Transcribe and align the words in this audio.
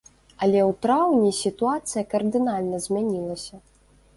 Але 0.45 0.59
ў 0.61 0.71
траўні 0.85 1.29
сітуацыя 1.41 2.03
кардынальна 2.15 2.77
змянілася. 2.87 3.63